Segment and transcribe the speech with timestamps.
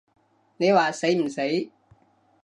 [0.57, 1.41] 你話死唔死？